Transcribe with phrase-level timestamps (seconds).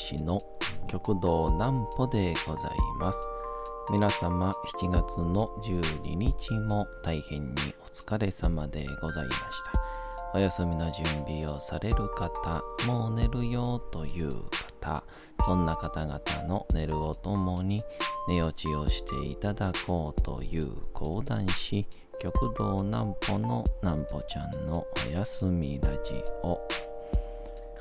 [0.00, 0.40] 講談師の
[0.88, 3.18] 極道南歩でございます。
[3.92, 4.50] 皆様
[4.80, 9.72] 7月の12日も大変にお疲れ様でございました。
[10.32, 14.30] お休みの準備をされる方、もう寝るよという
[14.80, 15.04] 方、
[15.44, 17.82] そんな方々の寝るをともに
[18.28, 21.86] 寝落ちをしていただこうという講談師、
[22.20, 26.89] 極道南歩の南歩ちゃんのお休みラジオ。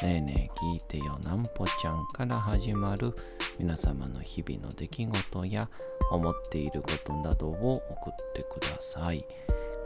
[0.00, 3.14] ねえねえ聞いてよなんぽちゃんから始まる
[3.58, 5.68] 皆様の日々の出来事や
[6.10, 9.24] 思っていることなどを送ってください。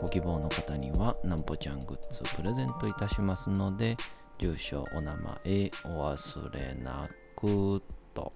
[0.01, 3.97] ご希望の方にはなんぽちゃんグッズプレゼントいたしますので、
[4.39, 7.81] 住所、お名前お忘れなく
[8.13, 8.33] と。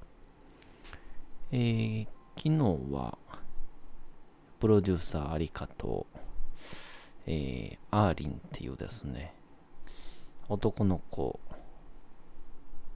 [1.51, 3.17] えー、昨日は
[4.59, 6.05] プロデューサーありかと、
[7.25, 9.33] えー、アーリンっていうですね、
[10.47, 11.39] 男の子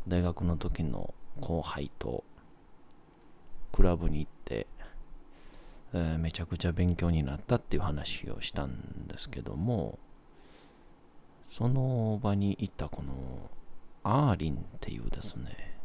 [0.08, 2.24] 大学の時の後輩と
[3.72, 4.68] クラブに行って、
[5.94, 9.98] えー、めちゃくちゃ勉強になったっていう話をしたんですけども
[11.52, 13.50] その場にいたこの
[14.04, 15.78] アーリンっていうですね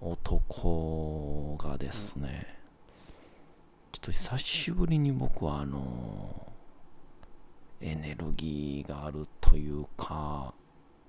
[0.00, 2.58] 男がですね
[3.92, 6.52] ちょっと久しぶりに僕はあの
[7.80, 10.52] エネルギーがあるというか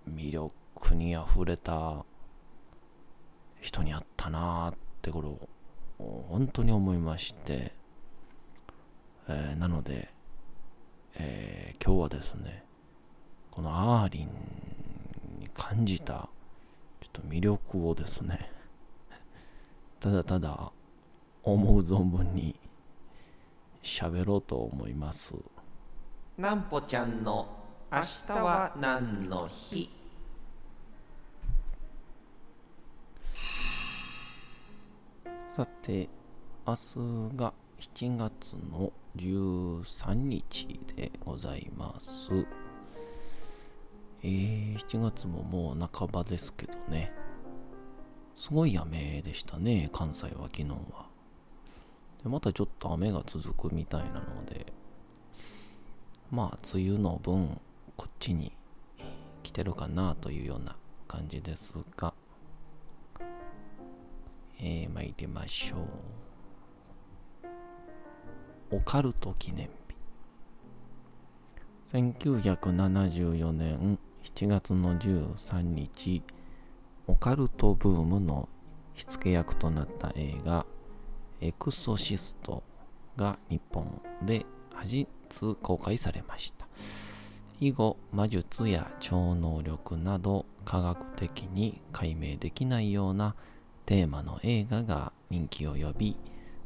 [0.10, 2.06] 魅力苦にあふれた
[3.60, 5.48] 人に会ったなーってこれを
[6.30, 7.74] 本当に思いまして、
[9.28, 10.10] えー、なので、
[11.16, 12.64] えー、今日はですね
[13.52, 14.30] このアーリン
[15.40, 16.30] に感じた
[17.02, 18.52] ちょっと魅力をですね
[20.00, 20.72] ただただ
[21.44, 22.56] 思う存分に
[23.84, 25.36] 喋ろうと思います。
[26.38, 27.48] なんぽちゃんの
[27.92, 30.01] 明日は何の日？
[35.52, 36.08] さて、
[36.66, 42.30] 明日が7月の13日でございます。
[44.24, 47.12] えー、7月ももう半ばですけどね。
[48.34, 51.08] すごい雨でしたね、関西は昨日は。
[52.24, 54.68] でまたちょっと雨が続くみたいなので、
[56.32, 57.60] まあ、梅雨の分、
[57.98, 58.54] こっちに
[59.44, 60.78] 来てるかなというような
[61.10, 62.14] 感じですが、
[64.64, 65.78] えー、参りましょ
[68.72, 68.76] う。
[68.76, 69.72] オカルト記念日。
[71.98, 76.22] 1974年7月の13日、
[77.08, 78.48] オカルトブームの
[78.94, 80.68] 火付け役となった映画、
[81.42, 82.62] エクソシスト
[83.18, 85.08] が日本で初
[85.56, 86.68] 公開されました。
[87.60, 93.36] 以後、魔術や超能力など科学的に解明できないような
[93.86, 96.18] テーマの映画が人気を呼び、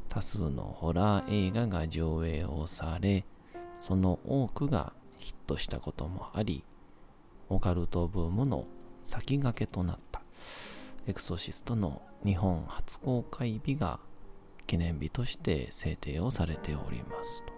[0.10, 3.26] 多数のホラー映画が上映をされ、
[3.78, 6.64] その多くがヒットしたこともあり、
[7.50, 8.66] オカルトブームの
[9.02, 10.22] 先駆けとなった
[11.08, 14.00] エクソシストの日本初公開日が
[14.66, 17.54] 記念日として制定をされておりますと。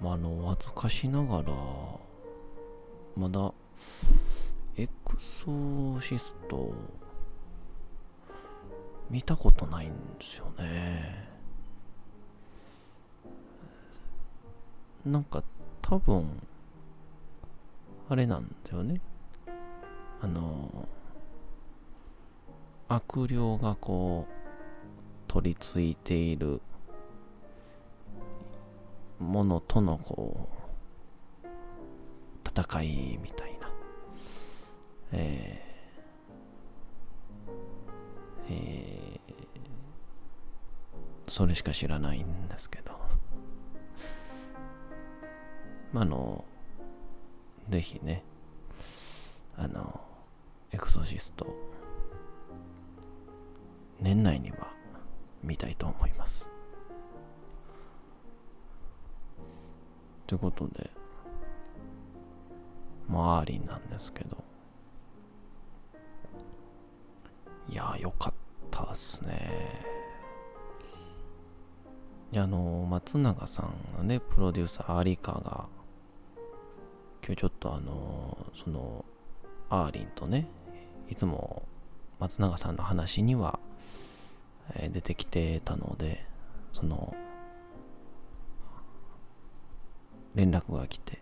[0.00, 1.54] まあ、あの、恥ずかしながら、
[3.16, 3.54] まだ
[4.76, 6.72] エクソシスト。
[9.10, 11.28] 見たことないんですよね。
[15.04, 15.42] なんか
[15.82, 16.42] 多分
[18.08, 19.00] あれなんだよね。
[20.20, 20.88] あの
[22.88, 24.32] 悪霊がこう
[25.28, 26.60] 取り付いている
[29.18, 30.48] ものとのこ
[31.44, 31.48] う
[32.48, 33.53] 戦いみたい
[35.16, 42.98] えー、えー、それしか知らないんですけど、
[45.92, 46.44] まあ、あの、
[47.68, 48.24] ぜひね、
[49.56, 50.00] あの、
[50.72, 51.46] エクソシスト、
[54.00, 54.72] 年内には
[55.44, 56.50] 見たいと思います。
[60.26, 60.90] ということで、
[63.08, 64.43] まあ、アーリンなんですけど。
[67.68, 68.34] いやー、よかっ
[68.70, 69.94] たっすね。
[72.32, 75.66] いや、あの、松永さんがね、プロデューサー、アーリカが、
[77.24, 79.04] 今日ちょっとあの、その、
[79.70, 80.48] アーリンとね、
[81.08, 81.62] いつも
[82.18, 83.58] 松永さんの話には、
[84.74, 86.26] えー、出てきてたので、
[86.72, 87.14] その、
[90.34, 91.20] 連絡が来て、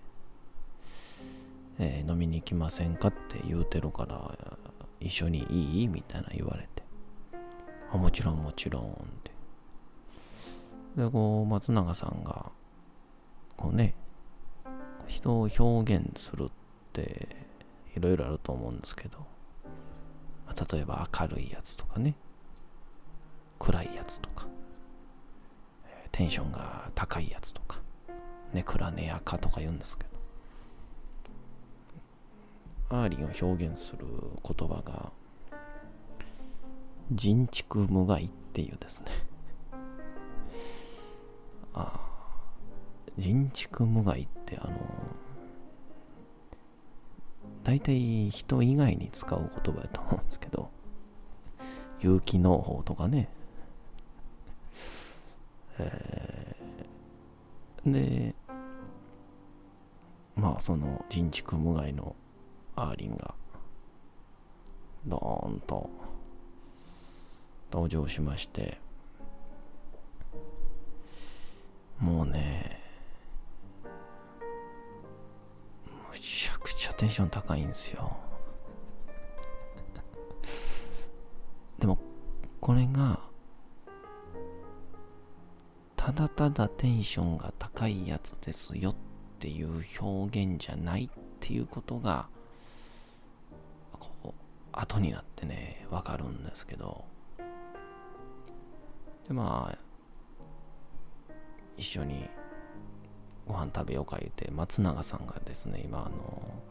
[1.78, 4.58] えー、飲みに行きませんかって言うてるから、
[5.02, 5.88] 一緒にいい？
[5.88, 6.82] みたいな言われて、
[7.92, 9.30] あ、もちろんもちろんって。
[10.96, 12.52] で、こう、松永さんが、
[13.56, 13.94] こうね、
[15.06, 16.48] 人を表現するっ
[16.92, 17.28] て
[17.96, 19.18] いろいろあると思うんですけど、
[20.46, 22.14] まあ、例えば明るいやつとかね、
[23.58, 24.46] 暗いやつとか、
[26.10, 27.80] テンションが高いやつとか、
[28.52, 30.11] ね、暗ねやかとか言うんですけど、
[32.92, 34.04] アーリンを表現する
[34.44, 35.12] 言葉が、
[37.10, 39.08] 人畜無害っていうですね。
[41.72, 42.12] ああ
[43.16, 44.76] 人畜無害ってあの、
[47.64, 50.70] 大体人以外に使う言葉やと思うんですけど、
[52.00, 53.30] 有機農法とかね、
[55.78, 58.34] えー、で、
[60.36, 62.14] まあその人畜無害の
[62.74, 63.34] アーリンが、
[65.06, 65.90] ドーンと
[67.70, 68.78] 登場しまして、
[71.98, 72.80] もうね、
[76.10, 78.16] むちゃくちゃテンション高いんですよ。
[81.78, 81.98] でも、
[82.60, 83.20] これが、
[85.96, 88.94] ただただテンションが高いやつですよっ
[89.38, 92.28] ていう表現じゃないっていうことが、
[94.72, 97.04] 後になってね、わかるんですけど、
[99.28, 99.78] で、まあ、
[101.76, 102.28] 一緒に
[103.46, 106.62] ご飯食べようか言うて、松永さんがですね、今、あの、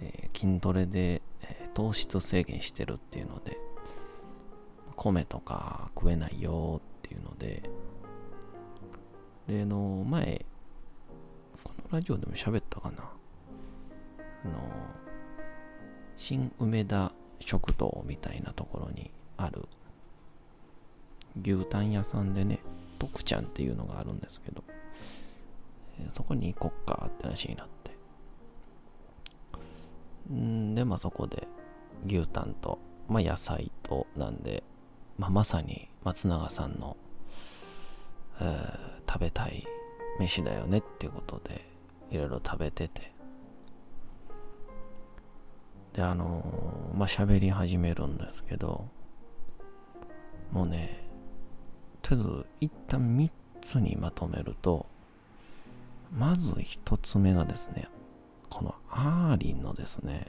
[0.00, 3.56] えー、筋トレで、えー、糖質制限してるっていうので、
[4.96, 7.62] 米とか食えないよっていうので、
[9.46, 10.44] で、あの、前、
[11.62, 12.98] このラジオでも喋ったかな。
[14.44, 14.52] あの、
[16.16, 19.68] 新梅田食堂みたいなところにある
[21.42, 22.60] 牛タン屋さんでね、
[22.98, 24.64] 徳ちゃんっていうのがあるんですけど、
[26.10, 27.76] そこに行こっかって話になって。
[30.32, 31.46] んで、まあそこで
[32.06, 32.78] 牛タンと、
[33.08, 34.62] まあ野菜となんで、
[35.18, 36.96] まあまさに松永さんの、
[38.40, 39.66] えー、食べたい
[40.18, 41.68] 飯だよねっていうことで、
[42.10, 43.15] いろいろ食べてて。
[45.96, 48.86] で、あのー、まあ喋り始めるんですけど、
[50.52, 51.02] もうね、
[52.02, 53.30] とりあえず一旦3
[53.62, 54.84] つにまとめると、
[56.14, 57.88] まず1つ目がですね、
[58.50, 60.26] このアーリンのですね、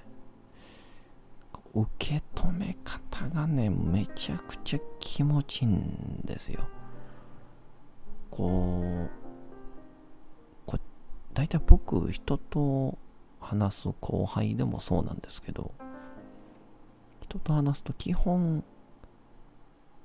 [1.73, 6.61] 受け止め方がね、めちゃくちゃ気持ちいいんですよ。
[8.31, 9.09] こう、
[10.65, 10.79] こ
[11.33, 12.97] 大体僕、人と
[13.47, 15.71] 話す後輩でもそうなんですけど、
[17.21, 18.63] 人と話すと基本、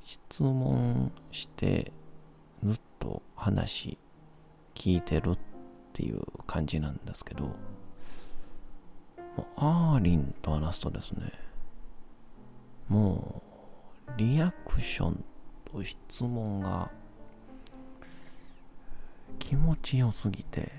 [0.05, 1.93] 質問して
[2.63, 3.99] ずっと話
[4.75, 5.39] 聞いてるっ
[5.93, 7.55] ていう感じなんですけど
[9.57, 11.33] アーリンと話すとですね
[12.89, 13.43] も
[14.09, 15.25] うリアクション
[15.65, 16.91] と質問が
[19.39, 20.73] 気持ちよすぎて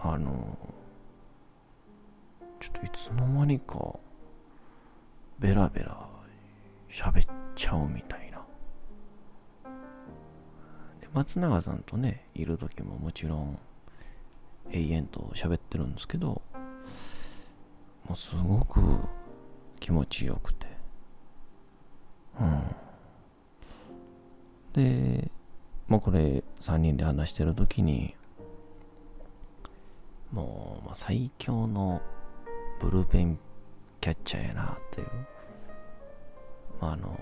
[0.00, 0.56] あの
[2.60, 3.98] ちょっといつの間にか
[5.38, 6.08] ベラベラ
[6.90, 8.38] 喋っちゃうみたいな。
[11.00, 13.58] で、松永さんとね、いる時ももちろん
[14.70, 16.42] 永遠と喋ってるんですけど、
[18.04, 18.80] もうすごく
[19.80, 20.66] 気持ちよくて。
[22.40, 22.62] うん。
[24.72, 25.30] で、
[25.86, 28.14] もうこれ3人で話してる時に、
[30.32, 32.02] もう、まあ、最強の
[32.80, 33.38] ブルペン
[34.00, 35.08] キャッチャーやなっていう。
[36.80, 37.18] まあの、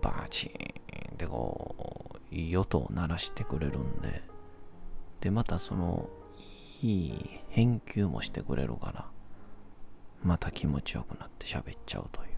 [0.00, 4.22] バーチンってこう、いい音を鳴らしてくれるんで、
[5.20, 6.08] で、またその、
[6.82, 9.06] いい返球もしてくれるから、
[10.22, 12.28] また気持ちよくなって喋っちゃうという。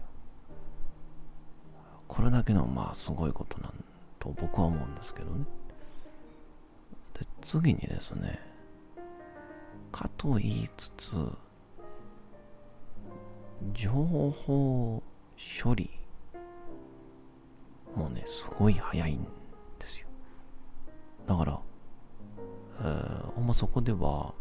[2.07, 3.73] これだけのまあすごいことなん
[4.19, 5.45] と僕は思うんですけどね。
[7.13, 8.50] で、次にですね、
[9.91, 11.11] かと言いつつ、
[13.73, 15.03] 情報
[15.63, 15.89] 処理
[17.95, 19.23] もね、すごい早いん
[19.79, 20.07] ですよ。
[21.27, 21.59] だから、
[22.79, 24.33] えー、ほんまそこでは、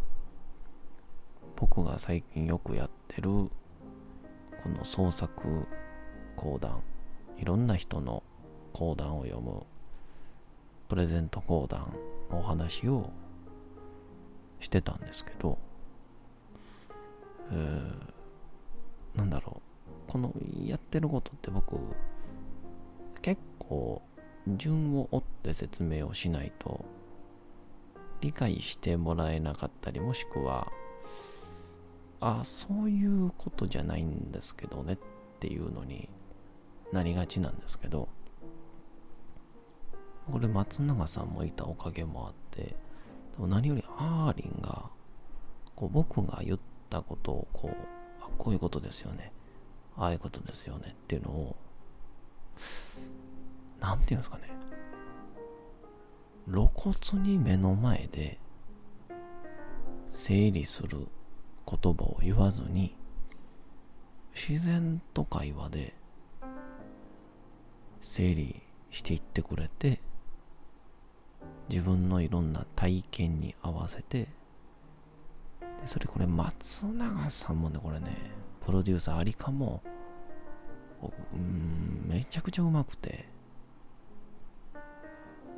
[1.57, 3.51] 僕が最近よくやってる、こ
[4.69, 5.67] の創作
[6.37, 6.83] 講談、
[7.39, 8.23] いろんな人の
[8.73, 9.65] 講談を読む、
[10.89, 11.93] プレゼント講談
[12.31, 13.11] のお話を
[14.61, 15.59] してたんですけど、
[17.51, 19.61] えー、なんだろ
[20.09, 20.33] う、この
[20.65, 21.77] やってることって僕、
[23.23, 24.03] 結構
[24.47, 26.85] 順を追って説明をしないと
[28.21, 30.71] 理解してもらえなかったりもしくは
[32.21, 34.99] あそういうことじゃないんですけどねっ
[35.41, 36.09] ていうのに
[36.93, 38.09] なりがちなんですけど
[40.31, 42.77] これ松永さんもいたおかげもあって
[43.33, 44.91] でも何よりアーリンが
[45.75, 46.59] こう僕が言っ
[46.89, 47.77] たことをこう
[48.23, 49.33] あこういうことですよね。
[49.97, 50.91] ああいうことですよね。
[50.93, 51.57] っていうのを
[53.81, 54.45] なんていうんですかね、
[56.47, 58.39] 露骨に目の前で
[60.11, 61.07] 整理する
[61.67, 62.95] 言葉を言わずに、
[64.35, 65.95] 自然と会話で
[68.03, 70.01] 整理していってくれて、
[71.71, 74.27] 自分のいろんな体験に合わせて、
[75.87, 78.17] それこれ松永さんもね、これね、
[78.67, 79.81] プロデューサーありかも、
[81.33, 83.29] うん、めちゃくちゃうまくて、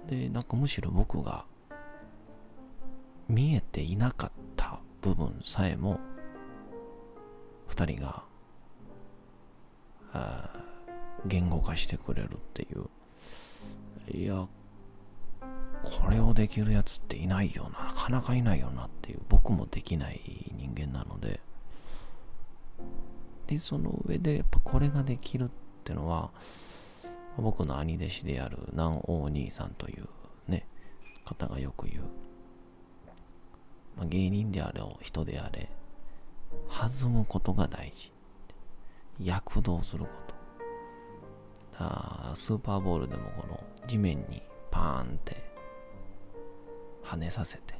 [0.07, 1.47] で、なんかむしろ僕が
[3.29, 5.99] 見えていなかった部分さえも、
[7.69, 8.23] 二人が、
[11.25, 12.91] 言語化してくれるっていう。
[14.15, 14.47] いや、
[16.01, 17.87] これをできるやつっていないよな。
[17.87, 19.21] なかなかいないよなっていう。
[19.29, 20.21] 僕もできない
[20.57, 21.41] 人間なので。
[23.47, 25.49] で、その上で、やっぱこれができるっ
[25.85, 26.31] てのは、
[27.37, 30.09] 僕の兄弟子である南王兄さんという
[30.49, 30.67] ね、
[31.25, 32.03] 方がよく言う。
[33.97, 35.69] まあ、芸人であれ、人であれ、
[36.69, 38.13] 弾むことが大事。
[39.21, 40.33] 躍動すること。
[42.35, 45.52] スーパーボールでもこの地面にパーンって
[47.05, 47.75] 跳ねさせて、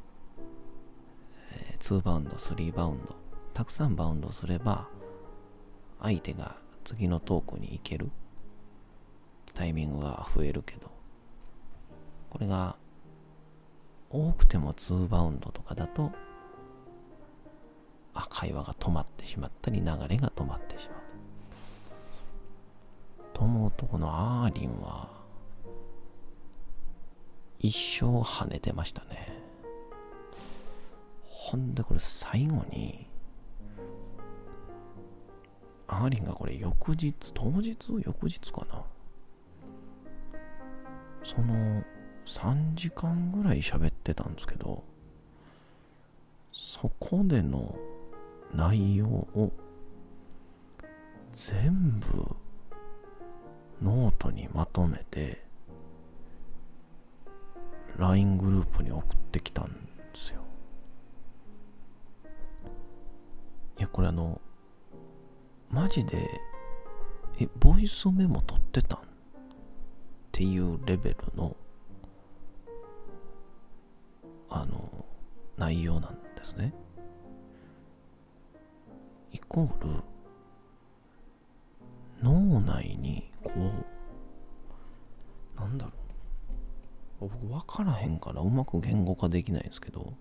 [1.53, 3.15] えー、2バウンド、3バウンド、
[3.55, 4.89] たくさんバウンドすれば、
[6.01, 8.11] 相手が次のトークに行ける。
[9.55, 10.91] タイミングが増えるけど、
[12.31, 12.77] これが
[14.11, 16.13] 多くても2バウンドとかだと、
[18.15, 20.99] あ、会話が止まってしまったり、流れが止まってしまう。
[23.35, 25.09] と思うと、このアーリンは、
[27.63, 29.33] 一生跳ねてましたね。
[31.27, 33.09] ほんでこれ最後に、
[35.87, 37.77] アーリンがこれ翌日、当日？
[38.05, 38.85] 翌日かな？
[41.25, 41.83] その
[42.25, 44.83] 3時間ぐらい喋ってたんですけど
[46.51, 47.77] そこでの
[48.53, 49.53] 内容を
[51.33, 52.27] 全部
[53.81, 55.45] ノートにまとめて
[57.99, 59.73] LINE グループに送ってきたんで
[60.15, 60.43] すよ。
[63.79, 64.41] いやこれあの
[65.71, 66.41] マジで
[67.39, 68.99] えボイスメモ取ってたん？
[69.01, 69.03] っ
[70.31, 71.57] ていうレベルの
[74.51, 75.07] あの
[75.57, 76.75] 内容なんですね。
[79.33, 80.03] イコール
[82.23, 83.85] 脳内にこう
[87.23, 90.13] 僕分からへんからうまく言語化できないんですけど。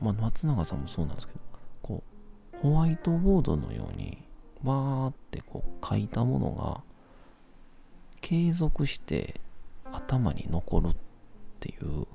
[0.00, 1.40] まあ松永さんもそうなんですけど。
[1.82, 2.02] こ
[2.52, 4.22] うホワイトボードのように
[4.62, 6.82] わーってこう書いたものが
[8.20, 9.40] 継続して
[9.84, 10.96] 頭に残るっ
[11.60, 12.06] ていう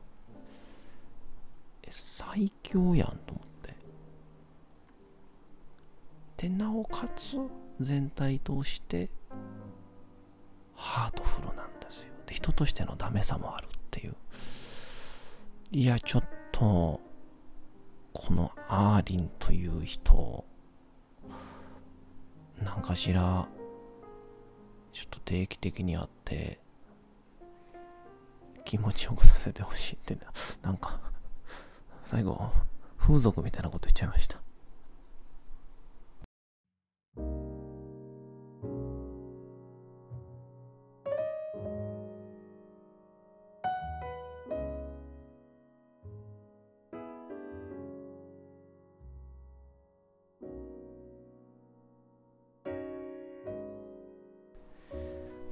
[1.89, 3.47] 最強やんと思っ
[6.37, 6.47] て。
[6.47, 7.37] でなおかつ
[7.79, 9.09] 全体通して
[10.75, 11.58] ハートフルな
[12.39, 14.15] 人としてのダメさもあるっていう
[15.71, 16.99] いやちょっと
[18.13, 20.43] このアーリンという人
[22.63, 23.47] なんかしら
[24.91, 26.59] ちょっと定期的に会って、
[28.65, 30.17] 気持ちよくさせてほしいって
[30.61, 30.99] なんか、
[32.03, 32.51] 最後、
[32.97, 34.41] 風俗みたいなこと言っちゃいました。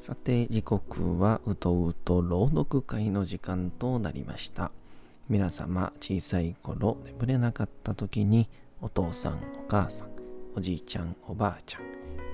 [0.08, 4.72] さて時刻はうとうと朗読会の時間となりました。
[5.28, 8.48] 皆様小さい頃眠れなかった時に
[8.82, 9.38] お父さんお
[9.68, 10.08] 母さん
[10.56, 11.82] おじいちゃんおばあちゃん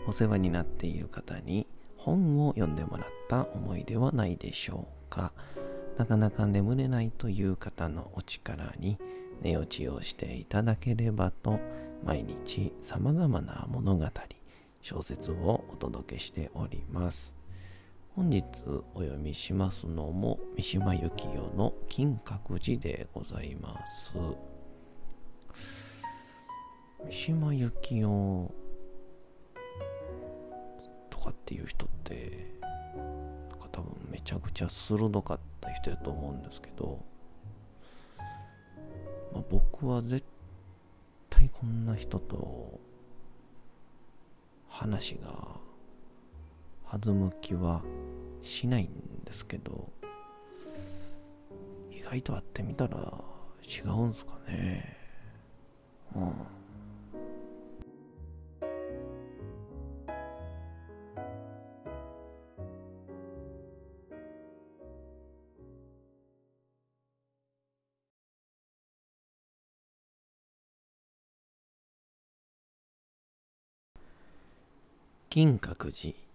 [0.06, 1.66] お世話になっている方に
[1.98, 5.32] 本を読んでもらった思い出はないでしょうか。
[5.98, 9.00] なかなか眠れないという方のお力に
[9.42, 11.60] 寝落ちをしていただければと
[12.06, 14.06] 毎日様々な物語
[14.84, 17.43] 小説をお届けしております。
[18.16, 18.46] 本日
[18.94, 24.14] お読みしますのも三島由紀夫の金閣寺でございます。
[27.06, 28.54] 三島由紀夫
[31.10, 32.54] とかっていう人って
[33.50, 37.04] なんか多分めちゃくちゃ鋭かった人やと思うんですけど、
[39.34, 40.24] まあ、僕は絶
[41.32, 42.80] 対こんな人と
[44.70, 45.63] 話が
[47.00, 47.82] 弾む気は
[48.42, 49.92] しないんですけど
[51.92, 53.24] 意外と会ってみたら
[53.64, 54.98] 違うんすかね。
[56.16, 56.34] うん。
[75.30, 76.33] 金閣寺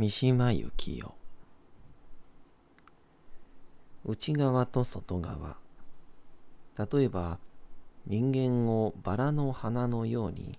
[0.00, 1.12] 三島由紀夫。
[4.06, 5.58] 内側と外側。
[6.78, 7.38] 例えば
[8.06, 10.58] 人間をバラの花のように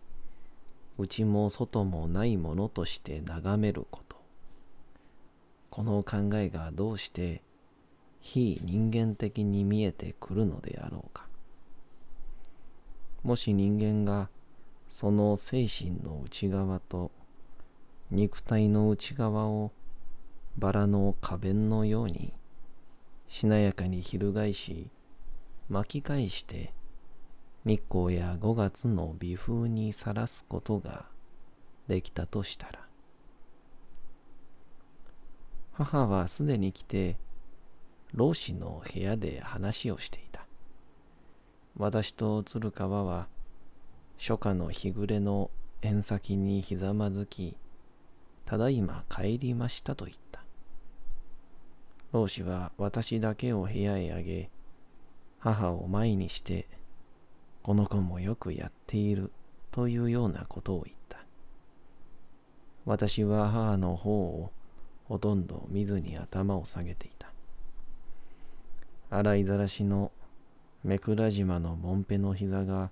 [0.99, 4.17] 内も外もないものとして眺めること。
[5.71, 7.41] この考えがどうして
[8.19, 11.25] 非人間的に見えてくるのであろうか。
[13.23, 14.29] もし人間が
[14.87, 17.09] その精神の内側と
[18.11, 19.71] 肉体の内側を
[20.57, 22.33] バラの花弁のように
[23.29, 24.89] しなやかに翻し
[25.69, 26.73] 巻き返して
[27.63, 31.05] 日光や5月の微風にさらすことが
[31.87, 32.79] できたとしたら。
[35.71, 37.17] 母はすでに来て
[38.13, 40.45] 老子の部屋で話をしていた。
[41.77, 43.29] 私と鶴川は
[44.17, 45.49] 初夏の日暮れの
[45.81, 47.55] 縁先にひざまずき、
[48.51, 50.43] ただいま帰りましたと言った。
[52.11, 54.49] 老子は私だけを部屋へあげ、
[55.39, 56.67] 母を前にして、
[57.63, 59.31] この子もよくやっている
[59.71, 61.19] というようなことを言った。
[62.83, 64.51] 私は母の方を
[65.05, 67.31] ほとんど見ずに頭を下げていた。
[69.11, 70.11] 洗いざらしの
[70.83, 72.91] めくら島のもんぺの膝が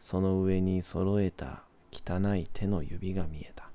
[0.00, 3.71] その上に揃えた汚い手の指が見えた。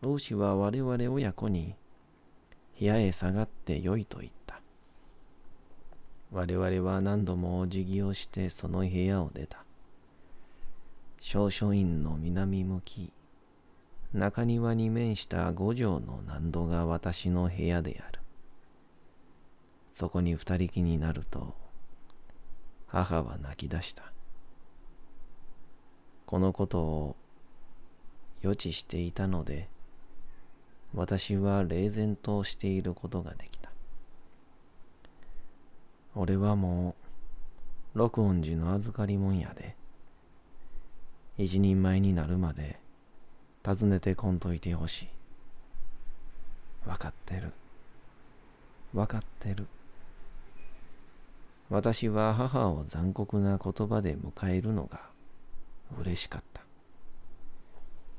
[0.00, 1.74] 老子は我々親子に
[2.78, 4.60] 部屋へ下がってよいと言った。
[6.30, 9.64] 我々は何度もお辞儀をしてその部屋を出た。
[11.20, 13.12] 少書院の南向き、
[14.12, 18.20] 中庭に面した五畳の難度が私の部屋である。
[19.90, 21.54] そこに二人きりになると、
[22.86, 24.12] 母は泣き出した。
[26.24, 27.16] このことを
[28.42, 29.68] 予知していたので、
[30.94, 33.70] 私は冷然としていることができた。
[36.14, 36.96] 俺はも
[37.94, 39.76] う、六音寺の預かりもんやで、
[41.36, 42.80] 一人前になるまで
[43.64, 45.08] 訪ねてこんといてほしい。
[46.88, 47.52] わかってる。
[48.94, 49.66] わかってる。
[51.70, 55.02] 私は母を残酷な言葉で迎えるのが
[56.00, 56.62] 嬉しかった。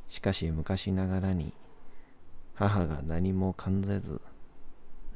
[0.08, 1.53] しかし昔ながらに
[2.60, 4.19] 母が何も感ぜず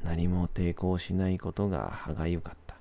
[0.02, 2.74] 何も抵抗しないことが歯がゆかった。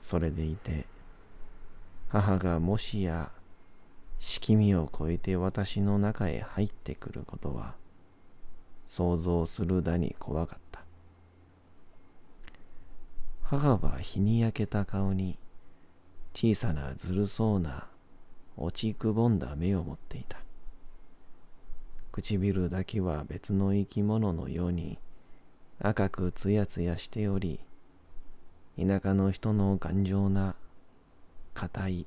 [0.00, 0.84] それでいて
[2.08, 3.30] 母がもしや
[4.18, 7.74] 敷みを越えて私の中へ入ってくることは
[8.88, 10.80] 想像するだに怖かった。
[13.44, 15.38] 母は日に焼けた顔に
[16.32, 17.86] 小さなずるそうな
[18.56, 20.43] 落ちくぼんだ目を持っていた。
[22.16, 25.00] 唇だけは別の生き物のように
[25.80, 27.58] 赤くつやつやしており、
[28.78, 30.54] 田舎の人の頑丈な
[31.54, 32.06] 硬い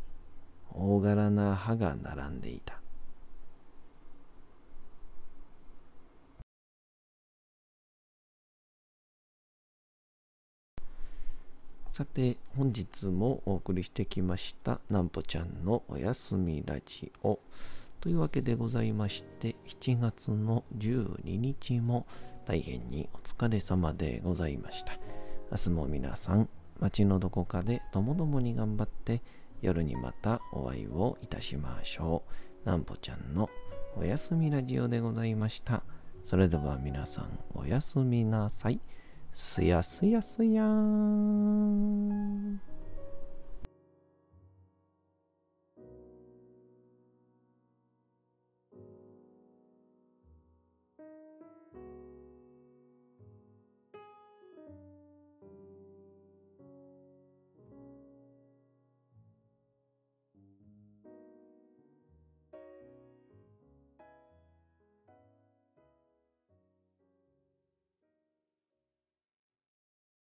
[0.74, 2.80] 大柄な歯が並んでいた。
[11.92, 17.40] さて、本日もお送りしてきました、なんぽちゃんのおやすみラジオ。
[18.00, 22.06] というわけでございまして、7月の12日も
[22.46, 24.94] 大変にお疲れ様でございました。
[25.52, 29.22] 明日も皆さん、街のどこかでともどもに頑張って、
[29.62, 32.24] 夜にまたお会いをいたしましょ
[32.66, 32.70] う。
[32.70, 33.50] なんぽちゃんの
[33.96, 35.84] おやすみラジオでございました。
[36.24, 38.80] それでは皆さん、おやすみなさい。
[39.34, 42.77] すやすやすやーん。